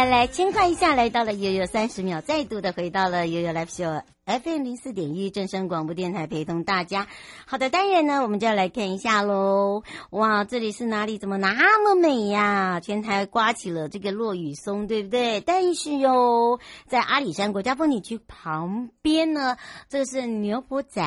[0.00, 4.00] 来来，轻快一下来到了悠悠三十秒，再度的回到了悠悠 Live Show。
[4.30, 7.08] FM 零四点一正声广播电台陪同大家。
[7.46, 9.82] 好的，当然呢，我们就要来看一下喽。
[10.10, 11.18] 哇，这里是哪里？
[11.18, 12.78] 怎么那么美呀？
[12.78, 15.40] 全台刮起了这个落雨松，对不对？
[15.40, 19.56] 但是哟，在阿里山国家风景区旁边呢，
[19.88, 21.02] 这是牛埔仔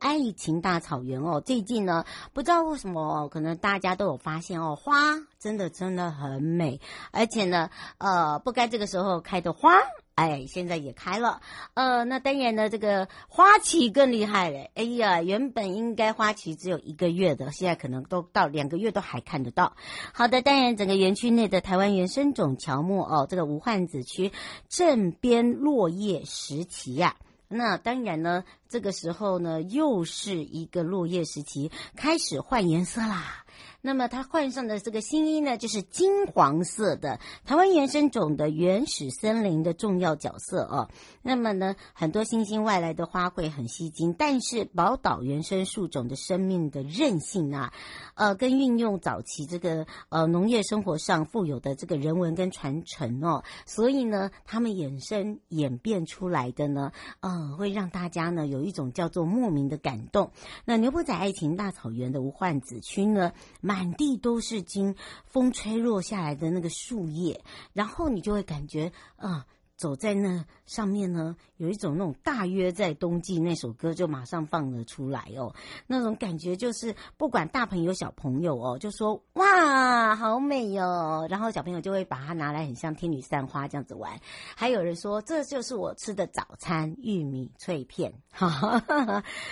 [0.00, 1.40] 爱情大草原哦。
[1.40, 4.96] 最近呢，不知道为什么，可能大家都有发现哦，花
[5.38, 6.80] 真的真的很美，
[7.12, 9.70] 而且呢，呃，不该这个时候开的花。
[10.16, 11.42] 哎，现在也开了，
[11.74, 14.70] 呃，那当然呢，这个花期更厉害嘞。
[14.74, 19.76] 哎呀，原本应该花期只有一个月的，现在可能都到两个月都还看得到。
[20.14, 24.32] 好的，当然整个园区内的台湾原生种乔木哦，这个无患子区
[24.70, 27.16] 正边落叶时期呀、
[27.48, 33.44] 那当然呢，这个时候呢，又是一个落叶时期，开始换颜色啦。
[33.86, 40.90] 那么它换上的这个新衣呢，就是金黄色的台湾原生种的原始森林的重要角色哦。
[41.22, 47.72] 那么呢，很多新兴外来的花卉很吸睛，但是宝岛原生树种的生命的韧性啊，
[48.16, 60.32] 呃，跟运用早期这个呃农业生活上富有的这个人文跟传承哦，所以呢，他们衍生演变出来的呢，呃，会让大家呢有一种叫做莫名的感动。
[60.64, 63.30] 那牛埔仔爱情大草原的无患子区呢，
[63.60, 64.94] 满满地都是经
[65.26, 67.42] 风吹落下来的那个树叶，
[67.74, 69.44] 然后你就会感觉啊。
[69.76, 75.54] 走在那上面呢，有一种那种大约在冬季那首歌就马上放了出来哦，
[75.86, 84.18] 那种感觉就是不管大朋友小朋友哦，就说哇好美哟、哦，然后小朋友就会把它拿来很像天女散花这样子玩，
[84.56, 88.14] 还有人说这就是我吃的早餐玉米脆片，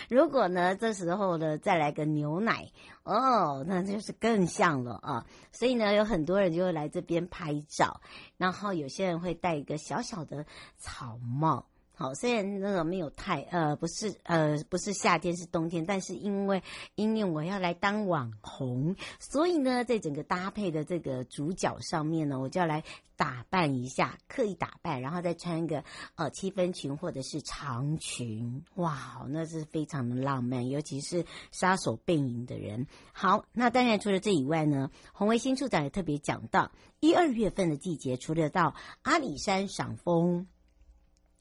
[0.09, 2.71] 如果呢这时候呢再来个牛奶。
[3.05, 5.27] 哦，那就是更像了啊！
[5.53, 8.01] 所以呢，有很多人就会来这边拍照，
[8.37, 10.45] 然后有些人会戴一个小小的
[10.79, 11.67] 草帽。
[11.97, 16.61] 好，虽然那个没有太呃，不是呃，不是夏天是冬天，但是因为
[16.97, 22.83] 因为我要来当网红，所以呢，在整个搭配的这个主角上面呢，我就要来
[23.15, 25.85] 打扮一下，刻意打扮，然后再穿一个
[26.17, 32.89] 呃七分裙或者是长裙，哇，那是非常的浪漫，尤其是杀手背影的人。
[33.13, 40.49] 好，那当然除了这以外呢，洪维新处长也特别讲到，一二月份的季节，除了到阿里山赏枫。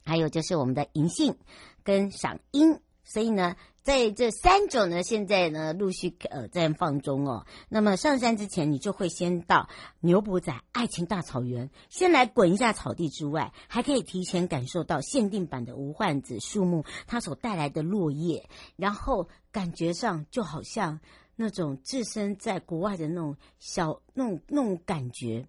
[0.04, 1.36] 还有就是我们的银杏
[1.84, 7.46] 跟赏樱，所以呢，在这三种呢，现在呢陆续呃在放中哦。
[7.68, 9.68] 那么上山之前，你就会先到
[10.00, 18.48] 牛埔仔爱情大草原，先来滚一下草地之外，还可以提前感受到限定版的无患子树木它所带来的落叶，
[18.78, 21.02] 然后感觉上就好像
[21.36, 25.46] 那种置身在国外的那种小那种那种感觉，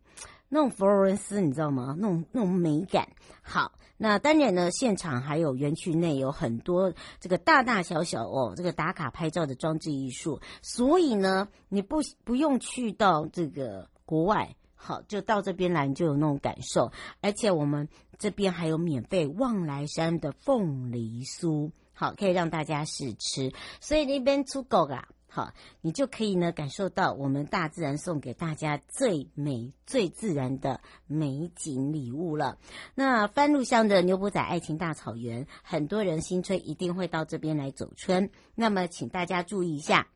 [0.49, 1.95] 那种佛罗伦斯你知道吗？
[1.99, 3.09] 那种那种美感。
[3.43, 3.73] 好。
[4.07, 16.93] 那当然呢，现场还有园区内有很多这个大大小小哦，这个打卡拍照的装置艺术，所以呢，你不不用去到这个国外，好，就到这边来你就有那种感受，
[17.23, 25.09] 而且我们这边还有免费望来山的凤梨酥，好，可以让大家试吃，所以那边出狗啦。
[25.35, 32.57] 好，你就可以呢感受到我们大自然送给大家最美、最自然的美景礼物了。
[32.95, 38.31] 那番路乡的牛埔仔爱情大草原，很多人新春一定会到这边来走春。
[38.55, 40.07] 那么，请大家注意一下，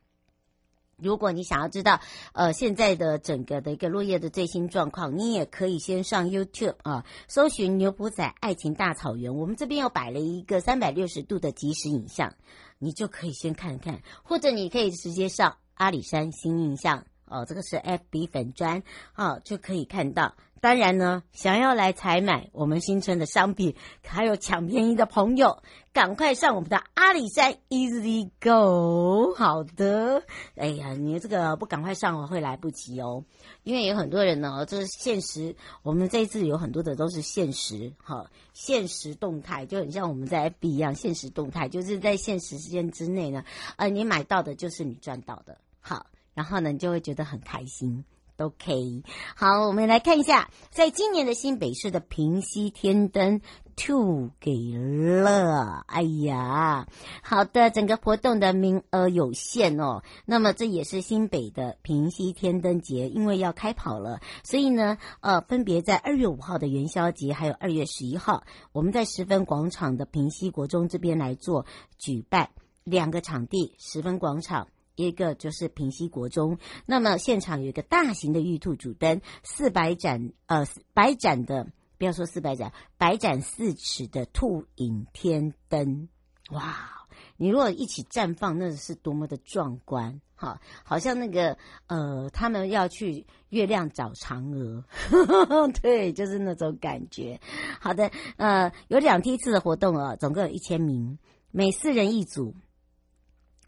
[0.97, 2.01] 如果你想要知道
[2.33, 9.35] 呃现在的整个的一个落叶的最新状况，你也可以先上 YouTube 啊，搜寻牛埔仔爱情大草原。
[9.35, 12.35] 我们这边又摆了一个三百六十度的即时影像。
[12.79, 18.83] 你就可以先看看，或者你可以直接上阿里山新印象哦，这个是 FB 粉砖
[19.15, 20.35] 哦，就可以看到。
[20.61, 23.75] 当然呢，想要来采买我们新春的商品，
[24.05, 25.63] 还有抢便宜的朋友，
[25.93, 29.35] 赶快上我们的阿里山 Easy Go。
[29.37, 30.23] 好的，
[30.57, 33.25] 哎呀，你这个不赶快上，会来不及哦。
[33.63, 43.45] 因为有很多人呢，就是限时，我们这一次有很多的都是限时，哈，限时动态，就很像我们在 FB 一样，限时动态，就是在限时时间之内呢，
[43.77, 48.05] 呃，你买到的就是你赚到的，好，然后呢，你就会觉得很开心。
[48.39, 49.03] OK，
[49.35, 53.41] 好，我们来看一下，在今年的新北市的平溪天灯
[53.75, 56.87] ，to 给了，哎呀，
[57.25, 60.05] 好的，整个活动的名额有限哦。
[60.25, 71.67] 那么这也是新北的平溪天灯节，因为要开跑了，所以呢，呃，分别在二月五号的元宵节，还有二月十一号，我们在十分广场的平溪国中这边来做
[71.99, 72.51] 举办
[72.85, 74.69] 两个场地，十分广场。
[75.07, 81.67] 一个就是平西国中，那么现场有一个大型的玉兔主灯，四百盏呃百盏的，
[81.99, 86.09] 不要说四百盏，百盏四尺的兔影天灯，
[86.51, 86.95] 哇！
[87.37, 90.21] 你如果一起绽放，那是多么的壮观！
[90.35, 91.57] 哈，好像那个
[91.87, 94.85] 呃，他们要去月亮找嫦娥，
[95.81, 97.41] 对，就是那种感觉。
[97.81, 101.19] 好的，呃，有两梯次的活动啊，总共有一千名，
[101.53, 102.55] 每四人一组。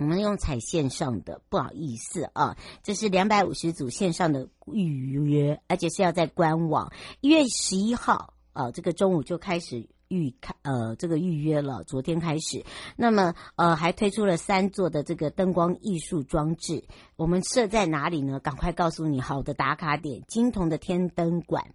[0.00, 6.91] 我们用采线上的，不好意思啊，这是两百五十组线上的预约，而且是要在官网。
[7.20, 12.64] 一月十一号啊，这个中午就开始预开呃这个预约了，昨天开始。
[12.97, 16.82] 那么呃还推出了三座的这个灯光艺术装置，
[17.17, 18.41] 我们设在哪里呢？
[18.41, 21.75] 赶快告诉你，好的打卡点，金铜的天灯馆，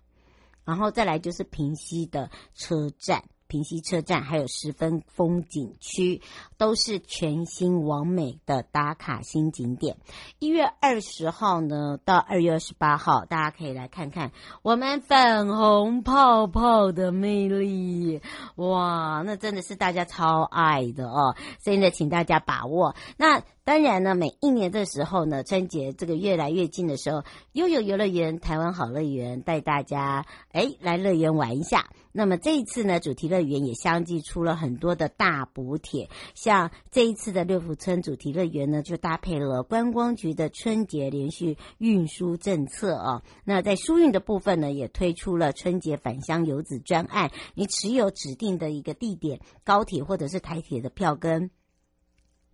[0.63, 3.24] 然后再来就是平溪的车站。
[3.48, 6.22] 平溪车站还有十分风景区，
[6.58, 9.98] 都是全新完美的打卡新景点。
[10.40, 14.32] 一月二十号呢，到二月二十八号，大家可以来看看
[14.62, 18.22] 我们粉红泡泡的魅力。
[18.56, 22.96] 哇，那真的是大家超爱的哦，所以呢，请大家把握。
[23.18, 27.24] 那当然呢，每一年的时候呢，春节这个越来越近的时候，
[27.54, 31.90] 悠游游乐园、台湾好乐园带大家诶来乐园玩一下。
[32.12, 43.24] 那么这一次呢，主题乐园也相继出了很多的大补贴，像这一次的六福村主题乐园呢，就搭配了观光局的春节连续运输政策啊。
[43.44, 51.50] 那在疏运的部分呢，也推出了春节返乡游子专案，你持有指定的一个地点，高铁或者是台铁的票根。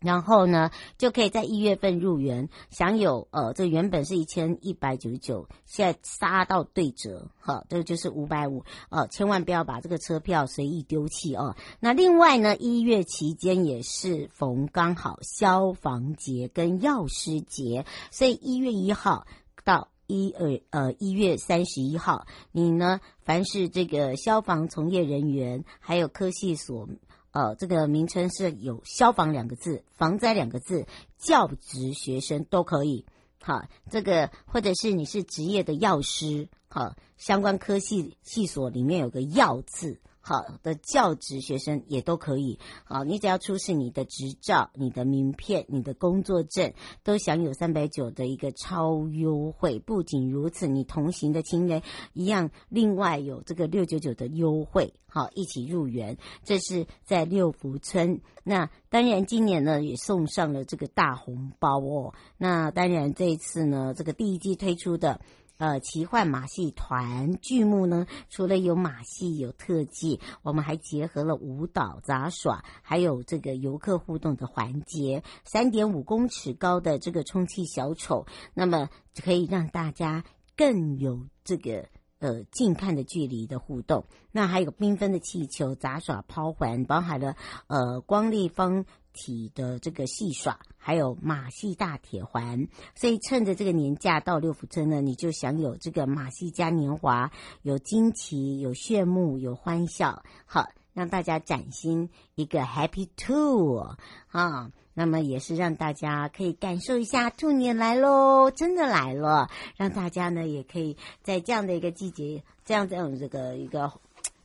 [0.02, 11.56] 然后呢，就可以在一月份入园，享有呃，这原本是一千一百九十九，现在杀到对折，哈，这个就是五百五，呃，千万不要把这个车票随意丢弃哦。
[11.80, 19.28] 那另外呢，一月期间也是逢刚好消防节跟药师节，所以一月一号
[19.64, 26.90] 到一二呃一月三十一号，你呢，凡是这个消防从业人员，还有科系所。
[27.32, 30.86] 呃，这个名称是有消防两个字、防灾两个字，
[31.18, 33.06] 教职学生都可以。
[33.42, 40.00] 好，这个或者是你是职业的药师，好，相关科系系所里面有个药字，
[40.32, 42.58] 好的教职学生也都可以。
[42.86, 46.74] 好，你只要出示你的执照、你的名片、你的工作证，
[47.04, 49.80] 都享有三百九的一个超优惠。
[49.80, 51.82] 不仅如此，你同行的亲人
[52.14, 54.94] 一样，另外有这个六九九的优惠。
[55.08, 56.18] 好，一起入园。
[56.46, 58.22] 这是在六福村。
[58.46, 62.14] 那当然，今年呢也送上了这个大红包哦。
[62.38, 65.20] 那当然，这一次呢，这个第一季推出的。
[65.62, 75.22] 呃，奇幻马戏团剧目呢，除了有马戏、有特技，我们还结合了舞蹈、杂耍，还有这个游客互动的环节。
[75.46, 78.26] 三点五公尺高的这个充气小丑，
[78.56, 78.90] 那么
[79.24, 80.24] 可以让大家
[80.58, 81.88] 更有这个
[82.22, 84.06] 呃近看的距离的互动。
[84.32, 87.36] 那还有缤纷的气球、杂耍、抛环，包含了
[87.68, 90.58] 呃光立方体的这个戏耍。
[90.84, 103.96] 还有马戏大铁环，所以趁着这个年假到六福村呢，你就享有这个马戏嘉年华，有惊奇，有炫目，有欢笑，好让大家崭新一个 Happy Two
[104.30, 104.72] 啊！
[105.02, 113.92] 那么也是让大家可以感受一下兔年来喽，真的来了，让大家呢也可以在这样的一个季节，这样这样这个一个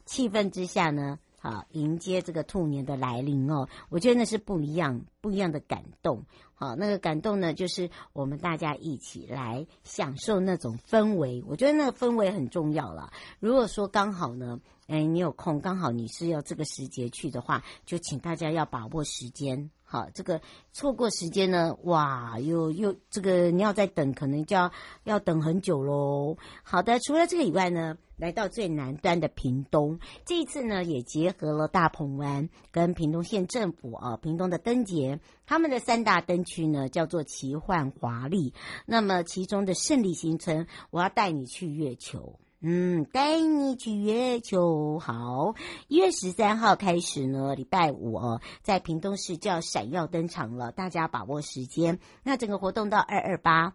[0.06, 1.18] 气氛之下呢。
[1.42, 6.24] 啊，迎接这个兔年的来临哦，我觉得那是不一样、不一样的感动。
[6.54, 11.44] 好，那个感动呢，就是我们大家一起来享受那种氛围。
[11.46, 13.12] 我觉得那个氛围很重要了。
[13.38, 14.58] 如果说刚好呢，
[14.88, 19.70] 哎，你有空，刚好你是要这个时节去的话，就请大家要把握时间。
[19.88, 20.40] 好，这个
[20.72, 24.72] 错过时间呢，哇，又又这个你要再等，可能就要
[25.04, 26.36] 要等很久喽。
[26.64, 38.52] 好的，除了这个以外呢，来到最南端的屏东，这一次呢也结合了大鹏湾跟屏东县政府啊，屏东的灯节，他们的三大灯区呢叫做奇幻华丽。
[38.86, 42.40] 那么其中的胜利新村，我要带你去月球。
[42.60, 44.98] 嗯，带你去月球。
[44.98, 45.54] 好，
[45.88, 51.98] 一月十三号开始呢，礼拜五哦，在屏东市就要闪耀登场了，大家把握时间。
[52.22, 53.74] 那整个活动到二二八。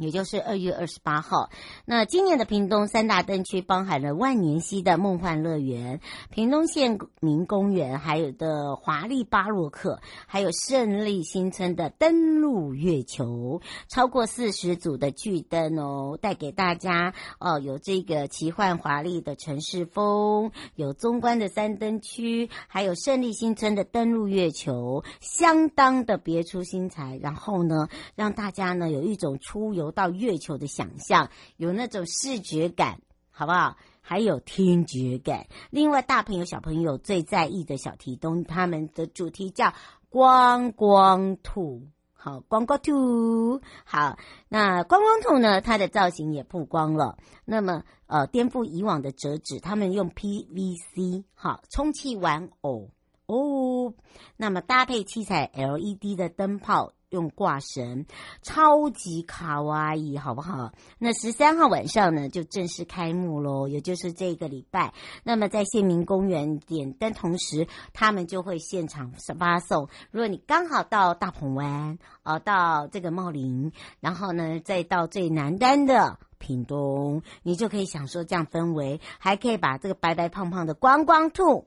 [0.00, 1.50] 也就是二月二十八号，
[1.84, 27.20] 那今年的屏东三大灯区包含了万年溪的梦幻乐园、屏东县民公园，还有的华丽巴洛克，还有胜利新村的登陆月球，超过四十组的巨灯哦，带给大家哦，有这个奇幻华丽的城市风，有中观的三灯区，还有胜利新村的登陆月球，相当的别出心裁。
[27.20, 29.89] 然后呢，让大家呢有一种出游。
[29.90, 33.76] 到月球的想象，有那种视觉感，好不好？
[34.02, 35.46] 还有听觉感。
[35.70, 39.72] 另外，大朋友小朋友最在意的小提灯，他们的主题叫
[40.08, 41.86] 光光兔。
[42.12, 43.60] 好，光光兔。
[43.84, 44.18] 好，
[44.48, 45.60] 那光光兔呢？
[45.60, 47.18] 它的造型也曝光了。
[47.44, 52.90] 那么，呃，颠覆以往的折纸，他们用 PVC 好充气玩偶
[53.26, 53.94] 哦。
[54.36, 56.92] 那么搭配七彩 LED 的灯泡。
[57.10, 58.06] 用挂绳，
[58.42, 60.72] 超级卡哇伊，好不好？
[60.98, 64.94] 那十三号晚上呢，就正式开幕喽，也就是这个礼拜。
[65.24, 69.88] 那么在县民公园点灯同时，他们就会现场发送。
[70.10, 81.66] 如果你刚好到大鹏湾，呃，到这个茂林，然后呢，再到最南端的屏东，你就可以享受这样氛围，还可以把这个白白胖胖的光光兔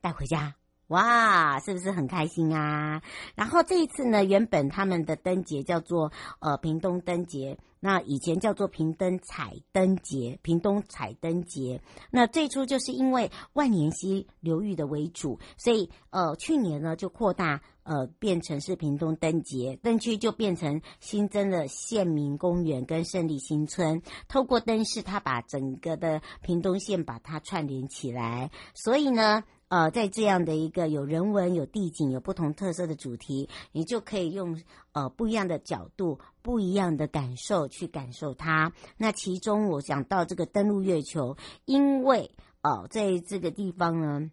[0.00, 0.54] 带回家。
[0.88, 3.02] 哇，是不是很开心啊？
[3.34, 11.80] 然后这一次呢，原本他们的灯节叫做呃屏东灯节，那以前叫做屏东彩灯节，屏东彩灯节。
[12.10, 29.44] 那最初就是因为万年溪流域的为主，所以呃去年呢就扩大呃变成是屏东灯节，灯区就变成新增了县民公园跟胜利新村，透过灯饰，它把整个的屏东县把它串联起来，所以呢。
[29.68, 38.72] 呃，在这样的一个有人文、有地景、有不同特色的主题，你就可以用呃不一样的角度、不一样的感受去感受它。
[38.96, 42.30] 那其中我想到这个登陆月球，因为
[42.62, 44.30] 呃在这个地方呢。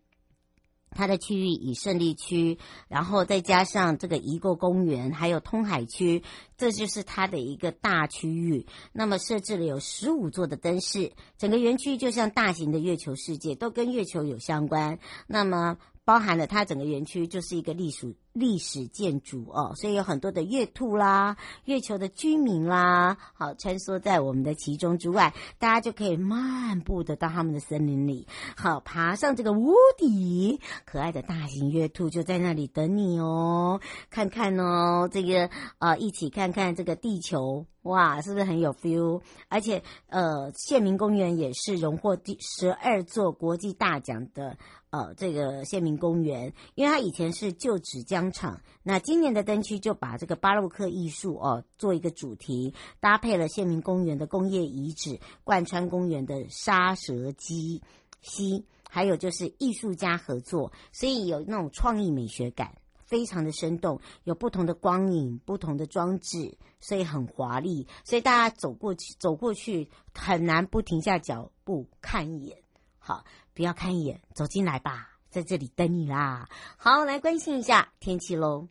[0.91, 2.57] 它的区域以胜利区，
[2.87, 6.23] 然后再加上这个遗构公园，还有通海区，
[6.57, 8.67] 这就是它的一个大区域。
[8.91, 14.99] 那么设置了有十五座的灯饰，整个园区就像大型的月球世界，都跟月球有相关。
[15.27, 39.21] 那么包含了它整个园区就是一个隶属历史建筑哦，所以有很多的月兔啦、月球的居民啦，好穿梭在我们的其中之外，大家就可以漫步的到他们的森林里，好爬上这个屋顶，可爱的大型月兔就在那里等你哦，看看哦，这个呃，一起看看这个地球，哇，是不是很有 feel？
[39.49, 44.57] 而且呃，县民公园也是荣获第十二座国际大奖的。
[44.91, 57.81] 呃，这个县民公园，因为它以前是旧址叫商场，那今年的灯区就把这个巴洛克艺术哦做一个主题，搭配了县民公园的工业遗址，贯穿公园的沙蛇鸡
[58.21, 72.59] 溪，还有就是艺术家合作，所以有那种创意美学感，非常的生动，有不同的光影、不同的装置，所以很华丽，所以大家走过去走过去很难不停下脚步看一眼，
[72.99, 73.25] 好。
[73.53, 76.47] 不要看一眼，走进来吧，在这里等你啦。
[76.77, 78.67] 好，来关心一下天气喽。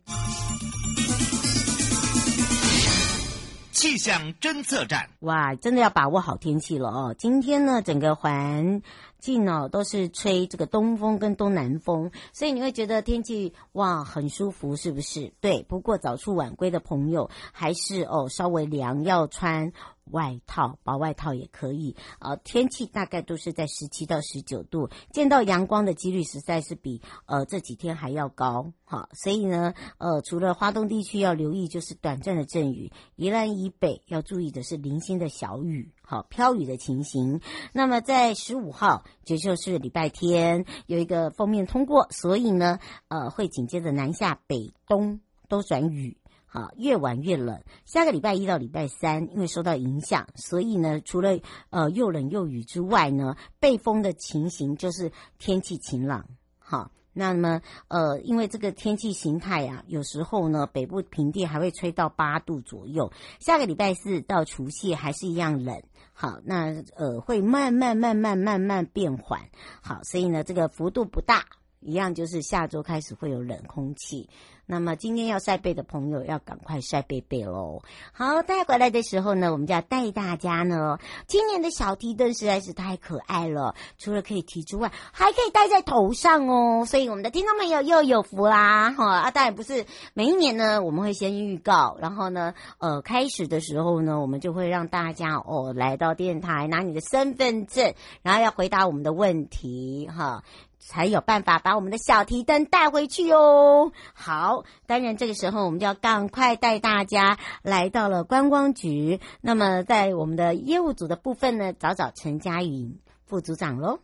[3.71, 7.15] 气象侦测站，哇，真的要把握好天气了哦。
[7.17, 8.83] 今天呢，整个环
[9.17, 15.33] 境哦都是吹这个东风跟东南风，所以你会觉得天气哇很舒服，是不是？
[15.41, 15.63] 对。
[15.63, 19.73] 不过早出晚归的朋友还是哦稍微凉，要穿。
[20.11, 21.95] 外套，薄外套也可以。
[22.19, 28.73] 呃，天气大概都是在十七到十九度，见到阳光的几率实在是比呃这几天还要高。
[28.83, 37.39] 好，所以呢，呃，除了花东地区要留意就是短暂的阵雨，宜兰以北要注意的是零星的小雨，好，飘雨的情形。
[37.73, 46.17] 那么在十五号，也就是礼拜天，有一个锋面通过，所以呢，呃，会紧接着南下北东都转雨。
[46.53, 47.63] 好，越晚越冷。
[47.85, 51.39] 下个礼拜一到礼拜三，因为受到影响，所以呢，除了
[51.69, 56.25] 呃又冷又雨之外呢，背风的情形就是天气晴朗。
[56.59, 63.13] 好，那么呃，因为这个天气形态啊，有时候呢，北部平地还会吹到八度左右。
[63.39, 65.81] 下个礼拜四到除夕还是一样冷。
[66.11, 69.49] 好，那呃会慢慢慢慢慢慢变缓。
[69.81, 71.45] 好，所以呢，这个幅度不大，
[71.81, 74.29] 一样就是下周开始会有冷空气。
[74.67, 77.81] 那么今天要晒背的朋友要赶快晒背背喽。
[78.13, 80.97] 好，带回来的时候呢，我们就要带大家呢。
[81.27, 86.85] 今年的小提灯实在是太可爱了，除了可以提之外，还可以戴在头上哦。
[86.85, 88.91] 所以我们的听众朋友又有福啦！
[88.91, 100.43] 哈啊，当然不是每一年呢，我们会先预告，然后呢，呃，开始的时候呢，我们就会让大家哦来到电台拿你的身份证，然后要回答我们的问题哈。
[100.83, 103.91] 才有办法把我们的小提灯带回去哦。
[104.13, 109.19] 好，当然这个时候我们就要赶快带大家来到了观光局。
[109.39, 113.99] 那么在我们的业务组的部分呢，找找陈佳云副组长喽。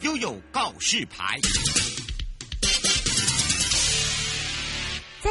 [0.00, 1.38] 悠悠告示牌。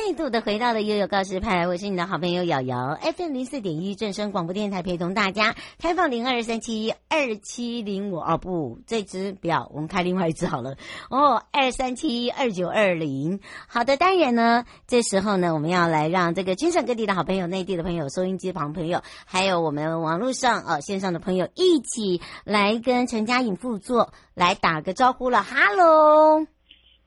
[0.04, 10.76] 再度的回到了悠悠告示牌，我是你的好朋友瑶瑶，FM 零四点一正声广播电台，陪同大家开放零二三七二七零五哦，不，这只表，我们开另外一只好了
[11.12, 13.42] 哦，二三七二九二零。
[13.68, 26.48] 好的，当然呢，这时候呢，我们要来让这个全省各地的好朋友、内地的朋友、收音机旁朋友，还有我们网络上呃线上的朋友一起来跟陈佳颖副座来打个招呼了，哈喽。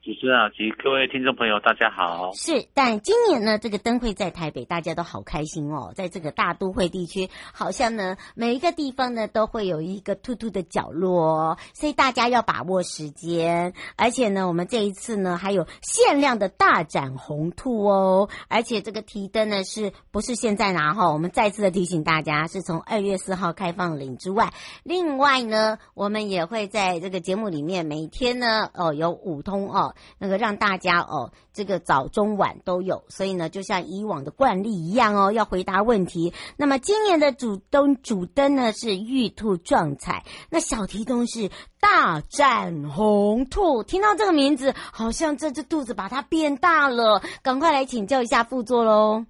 [0.04, 2.30] 主持人好及各位听众朋友，大家好。
[2.34, 5.94] 是，但今年呢，这个灯会在台北，大家都好开心哦。
[5.96, 13.72] 在这个大都会地区，好像呢，每一个地方呢都会有一个兔兔的角落，所以大家要把握时间。
[13.96, 18.28] 而且呢，我们这一次呢，还有限量的大展红兔哦。
[18.48, 21.10] 而且这个提灯呢，是不是现在拿哈？
[21.14, 29.93] 我们再次的提醒大家，是从二月四号开放领之外，另外呢，我们也会在这个节目里面每天呢，哦，有五通哦。
[30.18, 36.32] 那个让大家哦，这个早中晚都有，所以呢，就像以往的惯例一样哦，要回答问题。
[36.56, 43.82] 那么今年的主灯主灯呢是玉兔壮彩，那小提灯是大展红兔。
[43.82, 49.24] 听到这个名字，好像这只兔子把它变大了，赶快来请教一下副座喽。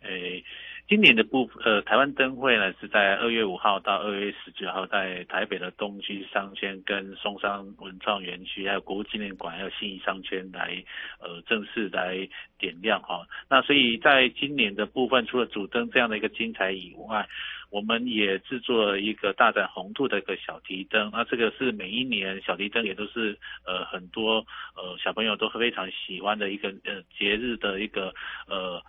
[0.00, 0.08] 哎。
[0.94, 10.80] 今年的部呃，台湾灯会呢是在二月五号到二月十九号，在台北的东区商圈、跟松山文创园区，还有国父纪念馆，还有信义商圈来
[11.18, 12.16] 呃正式来
[12.60, 13.26] 点亮哈。
[13.50, 17.26] 那所以在今年的部分，除了主灯这样的一个精彩以外，
[17.70, 24.36] 我们也制作了一个大展宏图的一个小提灯，那这个是每一年小提灯也都是呃很多
[24.76, 28.14] 呃小朋友都非常喜欢的一个呃节日的一个
[28.46, 28.80] 呃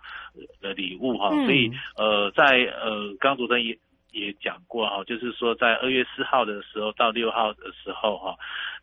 [0.62, 3.76] 呃礼物哈，所以呃在呃刚主持人也
[4.12, 8.36] 也讲过哈，就是说在二月四号的时候到六号的时候哈，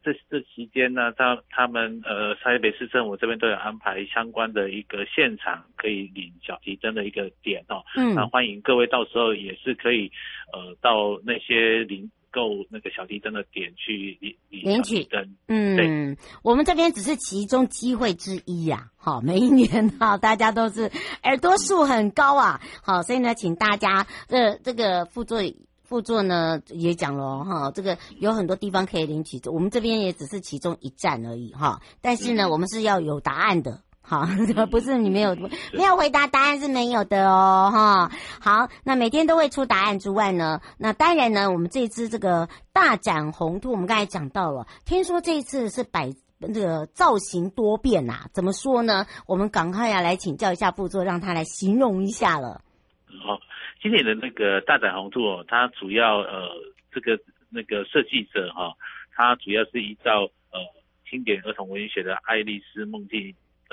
[0.03, 10.12] 这这期间呢，他他们呃台北市政府这边都有安排相关的一个现场可以领小提灯的一个点哦，嗯，那欢迎各位到时候也是可以
[10.51, 12.09] 呃到那些领。
[12.33, 18.97] 购那个小提灯的点去领领取灯，嗯，对，我们这边只是其中机会之一呀、啊。
[18.97, 20.91] 好，每一年哈，大家都是
[21.21, 22.59] 耳朵数很高啊。
[22.81, 25.39] 好，所以呢，请大家这这个副座
[25.83, 31.81] 副座呢也讲了哈，这个有很多地方可以领取，我们这边也只是其中一站而已哈。
[32.01, 33.83] 但是呢，我们是要有答案的。
[34.05, 34.27] 好，
[34.69, 35.33] 不是你没有
[35.73, 38.11] 没有回答，答案是没有的哦，哈。
[38.41, 46.11] 好，那每天都会出答案之外呢，那当然呢，我们这次这个大展宏图，我们刚才讲到了，听说这一次是摆
[46.53, 49.05] 这个造型多变呐，怎么说呢？
[49.25, 52.61] 我们赶快要来请教一下副座，让他来形容一下了。
[53.25, 53.39] 好，
[53.81, 56.49] 今年的那个大展宏图哦，它主要呃
[56.91, 57.17] 这个
[57.49, 58.73] 那个设计者哈，
[59.15, 60.59] 它主要是依照呃
[61.09, 63.19] 经典儿童文学的《爱丽丝梦境》。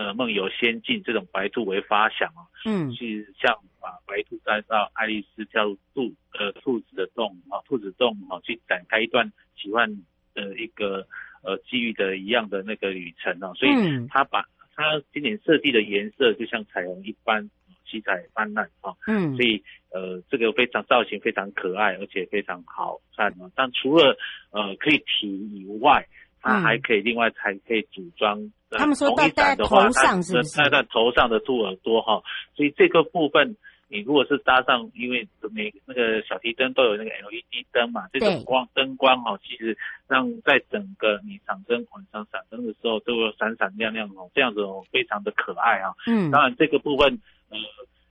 [0.01, 9.95] 呃，梦游仙境这种白兔为发想哦，嗯，去像把白兔带到爱丽丝跳兔呃兔子的洞啊，兔子洞啊，去展开一段奇幻
[10.33, 11.07] 的一个
[11.45, 13.73] 呃机遇的一样的那个旅程哦，所以
[14.09, 14.41] 他把
[14.75, 17.51] 他今年设计的颜色就像彩虹一般，
[17.85, 23.51] 七彩斑斓啊，嗯，所以呃这个非常造型非常可爱，而且非常好看啊。
[23.55, 24.17] 但除了
[24.51, 26.07] 呃可以提以外，
[26.41, 28.51] 它还可以另外还可以组装。
[28.71, 30.57] 他们说戴在头上是不是？
[30.57, 32.23] 戴在头上的兔耳朵哈，
[32.55, 33.57] 所以这个部分
[33.89, 39.77] 你如果是搭上，因为每那个小提灯都有那个 LED 灯嘛，这种光灯光哈，其实
[40.07, 45.91] 让在整个你场灯晚上闪灯的时候都有闪闪亮亮哦，这样子哦非常的可爱啊。
[46.07, 47.59] 嗯，当然这个部分呃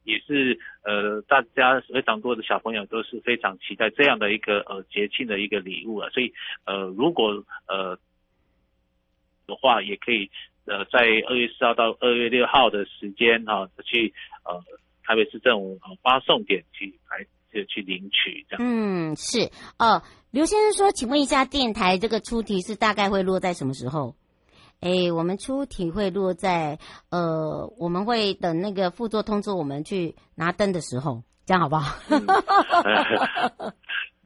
[0.04, 6.34] 也是呃大家非常多的小朋友都是非常期待这样的一个呃节庆的一个礼物啊，所以
[6.65, 7.98] 呃如果呃。
[9.49, 10.29] 的话也可以，
[10.65, 14.13] 呃，在二月四号到二月六号的时间哈、啊，去
[14.45, 14.63] 呃
[15.03, 18.63] 台北市政府发送点去来就去领取这样。
[18.63, 19.45] 嗯，是
[19.79, 20.03] 哦、呃。
[20.31, 24.13] 刘先生说，请问一下，电台这个出题是大概会落在什么时候？
[24.79, 26.77] 哎，我们出题会落在
[27.09, 31.97] 呃，我们会等那个副座通知我们去拿灯的时候，这样好不好？
[32.12, 33.73] 嗯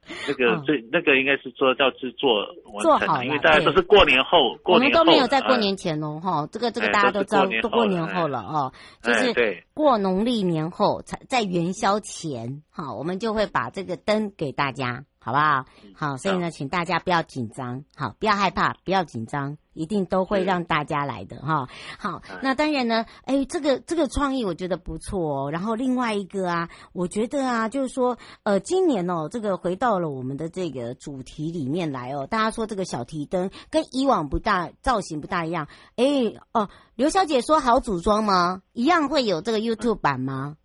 [0.28, 2.46] 那个最、哦、那个应该是说叫制作
[2.82, 15.66] 做好，因为大家都是过年后，过年后我们都没有在过年前哦，哈、呃，这个这个大家都知道，都过年后了哦，就是过农历年后才在元宵前，哈，我们就会把这个灯给大家，好不好？
[15.96, 19.58] 好，所以呢，请大家不要紧张，好，不要害怕，不要紧张。
[19.74, 25.52] 一定都会让大家来的哈，好，那当然呢，哎，这个这个创意我觉得不错哦。
[25.52, 32.28] 然后另外一个啊，我觉得啊，就是说，呃，今年哦，这个回到了我们的这个主题里面来哦。
[32.28, 36.06] 大家说这个小提灯跟以往不大造型不大一样，哎
[36.52, 38.62] 哦，刘小姐说好组装吗？
[38.74, 40.56] 一样会有这个 YouTube 版吗？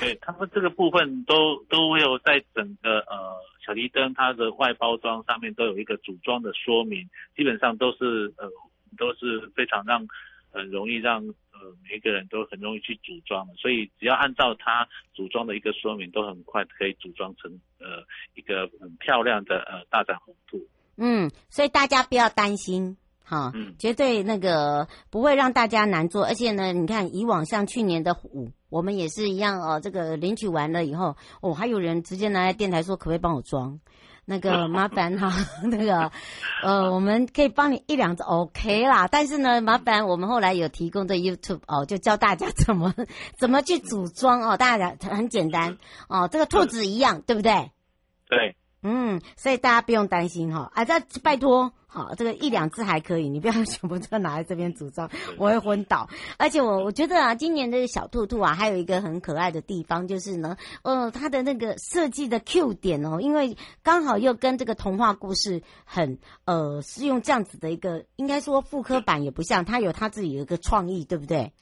[0.00, 3.36] 对，他们这个部分都都会有在整个呃。
[3.62, 8.50] 小提灯它的外包装上面都有一个组装的说明，基本上都是呃
[8.96, 10.04] 都是非常让
[10.50, 18.02] 很容易让呃每一个人都很容易去组装，所以只要按照它组装的一个说明，都很快可以组装成呃
[18.34, 20.66] 一个很漂亮的呃大展宏图。
[20.96, 22.96] 嗯，所以大家不要担心。
[23.24, 29.80] 哈，嗯，绝对那个不会让大家难做，而且呢，你看以往像去年的五，我们也是一样哦。
[29.80, 33.78] 这个领取完了以后，哦，还有人直接拿来电台说，可不可以帮我装？
[34.26, 35.32] 那个 麻烦哈，
[35.64, 36.12] 那个
[36.62, 39.08] 呃，我们可以帮你一两只 OK 啦。
[39.08, 42.94] 但是呢，麻烦我们后来有提供的 YouTube 哦，就教大家怎么
[43.38, 45.78] 怎么去组装哦，大家很简单
[46.08, 47.70] 哦，这个兔子一样，对不对？
[48.28, 48.56] 对。
[48.82, 56.08] 嗯，所以大家不用担心哈，啊，这拜托，好，这个一两只还可以，你不要全部都拿来这边组装， 我会昏倒。
[56.38, 71.52] 而且我我觉得啊，今年的小兔兔啊，还有一个很可爱的地方，就是呢，呃，它的那个设计的 Q 点哦，因为刚好又跟这个童话故事很呃，是用这样子的一个，应该说复刻版也不像，它有它自己的一个创意，对不对？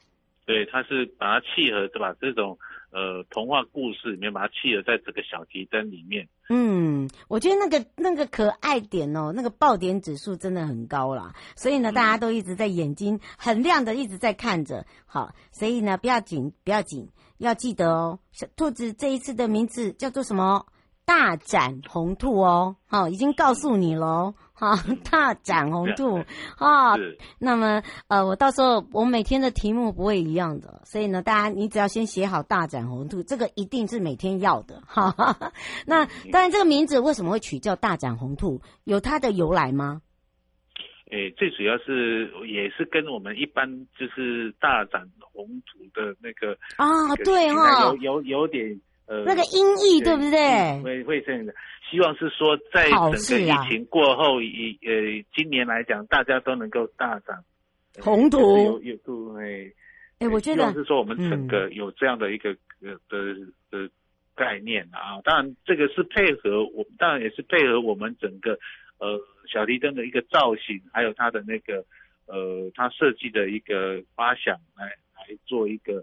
[0.45, 2.14] 对，它是把它契合，对吧？
[2.21, 2.59] 这种。
[2.90, 6.27] 呃，童话故事里面把它契合在这个小提灯里面。
[6.48, 11.35] 嗯，我觉得那个那个可爱点哦，那个爆点指数真的很高啦。
[11.55, 14.87] 所以呢，大家都一直在眼睛很亮的一直在看着。
[15.05, 18.20] 好，所以呢，不要紧，不要紧，要记得哦。
[18.33, 20.64] 小兔子这一次的名字叫做什么？
[21.05, 22.77] 大展宏兔哦。
[22.87, 24.35] 好，已经告诉你喽。
[24.59, 24.75] 好，
[25.11, 26.25] 大展宏图
[26.57, 26.97] 啊。
[27.38, 35.53] 那么呃，我到时候我每天的题目不会一样的，所以呢，大家你只要先写好大展宏图，这个一定是每天要的 哈。
[35.87, 38.61] 那当然，这个名字为什么会取叫大展宏图？
[38.85, 40.03] 有它的由来吗？
[41.11, 43.66] 诶，最主要是也是跟我们一般
[43.99, 50.83] 就是大展宏图的那个啊，对哈，有有有点呃那个音译对不对？
[50.83, 51.55] 会会这样的，
[51.90, 54.92] 希望是说在整个疫情过后，以呃
[55.35, 57.42] 今年来讲，大家都能够大展
[58.01, 59.73] 宏图，有有度诶
[60.21, 62.51] 诶，我觉得是说我们整个有这样的一个
[62.83, 63.35] 呃的
[63.71, 63.90] 的
[64.37, 68.53] 概念啊，当然这个是配合我，当然也是配合我们整个
[68.99, 69.18] 呃。
[69.51, 71.83] 小提灯的一个造型，还有它的那个，
[72.27, 74.85] 呃，它设计的一个发想，来
[75.16, 75.94] 来做一个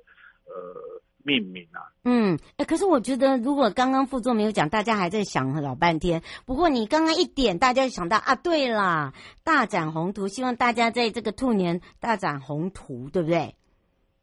[0.48, 1.92] 呃命名啊。
[2.06, 6.22] 嗯，哎，可是我觉得，如果刚刚副座没有讲，大家还在想了老半天。
[6.46, 13.56] 不过你刚刚一点，大家就想到啊，对啦，大展宏图，希望大家在这个兔年大展宏图，对不对？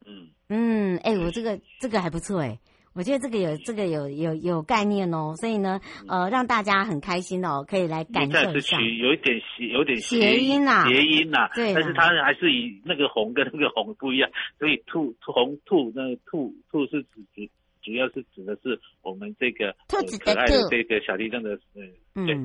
[0.05, 2.59] 嗯嗯，哎，我这个这个还不错，哎。
[2.93, 8.79] 我觉得这个有这个有有有概念哦，所以呢，呃，让大家很开心哦，可以来感受一下。
[8.79, 11.49] 有一点谐，有点谐音呐，谐音呐、啊。
[11.55, 11.73] 对。
[11.73, 14.29] 但是它还是以那个红跟那个红不一样，
[14.59, 17.41] 所以兔红兔那个兔兔是指主
[17.81, 21.59] 主要是指的是我们这个兔子的兔，可爱的这个小地震的
[22.13, 22.35] 嗯，对。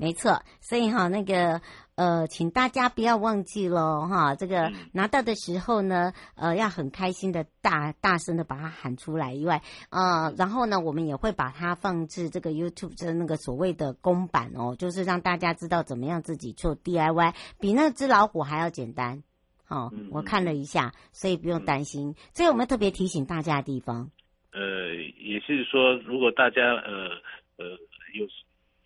[0.00, 1.60] 没错，所以哈，那个
[1.96, 19.24] 呃，请大家不要忘记喽哈，这个拿到的时候呢，呃，要很开心的大大声的把它喊出来以外，呃，然后呢，我们也会把它放置这个 YouTube 的那个所谓的公版哦，就是让大家知道怎么样自己做 DIY，比那只老虎还要简单。
[19.66, 22.14] 哦，我看了一下，所以不用担心。
[22.34, 24.12] 这个我们特别提醒大家的地方，
[24.52, 27.08] 呃，也是说，如果大家呃
[27.56, 27.66] 呃
[28.14, 28.24] 有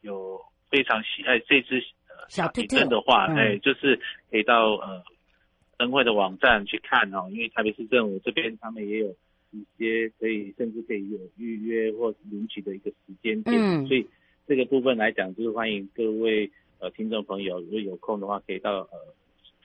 [0.01, 0.41] 有。
[0.73, 1.77] 非常喜爱这只
[2.09, 5.03] 呃小提灯的话，哎、嗯，就是可以到呃
[5.77, 9.15] 灯会的网站去看哦，因为台北市政府这边他们也有
[9.51, 14.09] 一些可以甚至可以有预约或领取的一个时间点，嗯，所以
[14.47, 18.89] 这个部分来讲，就是欢迎各位呃听众朋友，如果有空的话，可以到呃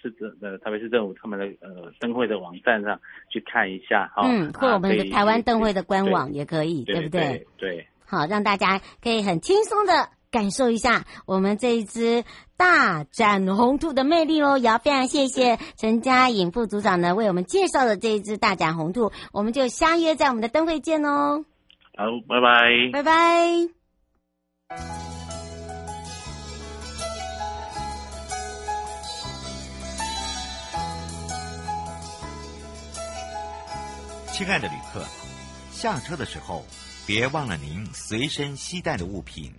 [0.02, 7.22] 市政呃台北市政府他们的呃灯会的网站上去看一下哈，嗯，或我们的台湾灯会的官网也可以，对，对不对？
[7.58, 10.17] 对，对，好，让大家可以很轻松的。
[10.30, 12.24] 感受一下我们这一只
[12.58, 21.46] 大展宏兔的魅力哦，也要非常谢谢陈佳颖副组长呢为我们介绍的这一只大展宏兔，我们就相约在我们的灯会见哦。
[21.96, 23.70] 好，拜拜，拜拜。
[34.34, 35.04] 亲爱的旅客，
[35.72, 36.64] 下车的时候
[37.08, 39.52] 别忘了您随身携带的物品。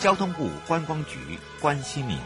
[0.00, 2.18] 交通部观光局关心您。